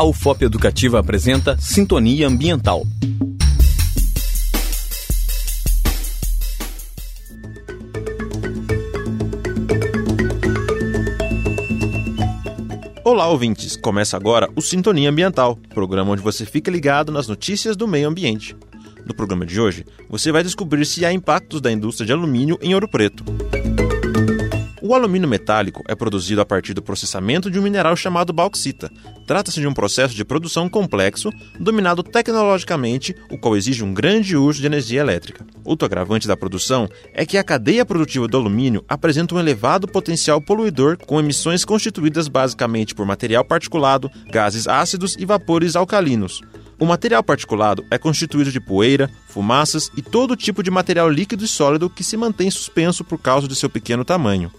[0.00, 2.86] A UFOP Educativa apresenta Sintonia Ambiental.
[13.04, 13.76] Olá, ouvintes!
[13.76, 18.56] Começa agora o Sintonia Ambiental, programa onde você fica ligado nas notícias do meio ambiente.
[19.04, 22.72] No programa de hoje, você vai descobrir se há impactos da indústria de alumínio em
[22.72, 23.22] Ouro Preto.
[24.90, 28.90] O alumínio metálico é produzido a partir do processamento de um mineral chamado bauxita.
[29.24, 31.30] Trata-se de um processo de produção complexo,
[31.60, 35.46] dominado tecnologicamente, o qual exige um grande uso de energia elétrica.
[35.64, 40.40] Outro agravante da produção é que a cadeia produtiva do alumínio apresenta um elevado potencial
[40.40, 46.40] poluidor, com emissões constituídas basicamente por material particulado, gases ácidos e vapores alcalinos.
[46.80, 51.46] O material particulado é constituído de poeira, fumaças e todo tipo de material líquido e
[51.46, 54.50] sólido que se mantém suspenso por causa de seu pequeno tamanho.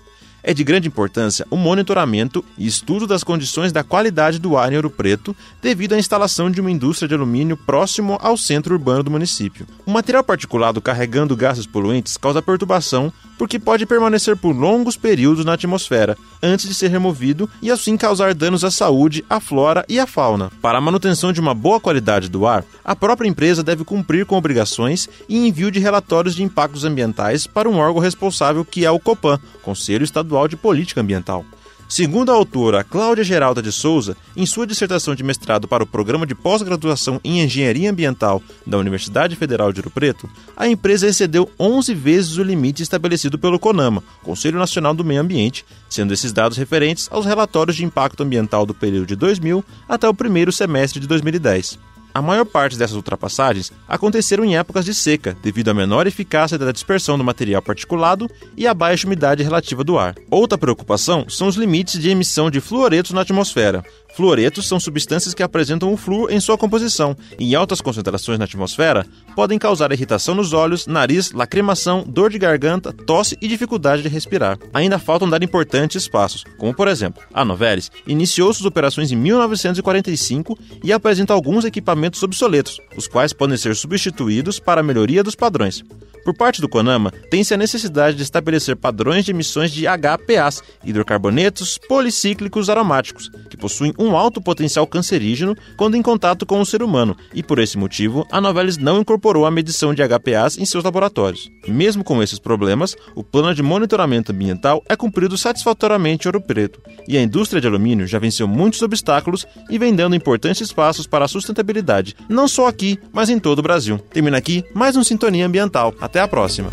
[0.43, 4.75] É de grande importância o monitoramento e estudo das condições da qualidade do ar em
[4.75, 9.11] Ouro Preto, devido à instalação de uma indústria de alumínio próximo ao centro urbano do
[9.11, 9.67] município.
[9.85, 15.53] O material particulado carregando gases poluentes causa perturbação porque pode permanecer por longos períodos na
[15.53, 20.05] atmosfera antes de ser removido e assim causar danos à saúde, à flora e à
[20.05, 20.51] fauna.
[20.61, 24.37] Para a manutenção de uma boa qualidade do ar, a própria empresa deve cumprir com
[24.37, 28.99] obrigações e envio de relatórios de impactos ambientais para um órgão responsável que é o
[28.99, 31.45] COPAN, Conselho Estadual de Política Ambiental.
[31.91, 36.25] Segundo a autora Cláudia Geralda de Souza, em sua dissertação de mestrado para o Programa
[36.25, 41.93] de Pós-Graduação em Engenharia Ambiental da Universidade Federal de Ouro Preto, a empresa excedeu 11
[41.93, 47.09] vezes o limite estabelecido pelo CONAMA, Conselho Nacional do Meio Ambiente, sendo esses dados referentes
[47.11, 51.77] aos relatórios de impacto ambiental do período de 2000 até o primeiro semestre de 2010.
[52.13, 56.71] A maior parte dessas ultrapassagens aconteceram em épocas de seca, devido à menor eficácia da
[56.71, 60.15] dispersão do material particulado e à baixa umidade relativa do ar.
[60.29, 63.83] Outra preocupação são os limites de emissão de fluoretos na atmosfera.
[64.13, 68.45] Fluoretos são substâncias que apresentam o flúor em sua composição e, em altas concentrações na
[68.45, 74.09] atmosfera, podem causar irritação nos olhos, nariz, lacrimação, dor de garganta, tosse e dificuldade de
[74.09, 74.57] respirar.
[74.73, 80.57] Ainda faltam dar importantes passos, como por exemplo, a Novelis iniciou suas operações em 1945
[80.83, 85.83] e apresenta alguns equipamentos obsoletos, os quais podem ser substituídos para a melhoria dos padrões.
[86.23, 91.79] Por parte do CONAMA, tem-se a necessidade de estabelecer padrões de emissões de HPAs, hidrocarbonetos
[91.87, 97.15] policíclicos aromáticos, que possuem um alto potencial cancerígeno quando em contato com o ser humano,
[97.33, 101.49] e por esse motivo, a Novelis não incorporou a medição de HPAs em seus laboratórios.
[101.67, 106.81] Mesmo com esses problemas, o plano de monitoramento ambiental é cumprido satisfatoriamente em Ouro Preto,
[107.07, 111.25] e a indústria de alumínio já venceu muitos obstáculos e vem dando importantes passos para
[111.25, 113.97] a sustentabilidade, não só aqui, mas em todo o Brasil.
[113.97, 115.91] Termina aqui mais um Sintonia Ambiental.
[116.11, 116.69] Até a próxima!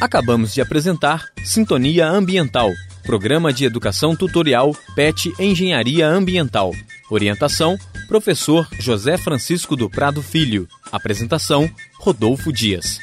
[0.00, 2.72] Acabamos de apresentar Sintonia Ambiental,
[3.04, 6.72] programa de educação tutorial PET Engenharia Ambiental.
[7.08, 7.78] Orientação:
[8.08, 10.68] Professor José Francisco do Prado Filho.
[10.90, 12.98] Apresentação: Rodolfo Dias.